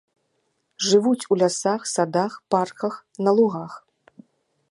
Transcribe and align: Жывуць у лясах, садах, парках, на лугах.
Жывуць 0.87 1.25
у 1.33 1.37
лясах, 1.41 1.81
садах, 1.93 2.33
парках, 2.55 2.93
на 3.27 3.31
лугах. 3.41 3.73